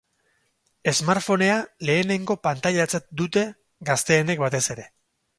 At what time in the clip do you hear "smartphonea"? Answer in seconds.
0.99-1.57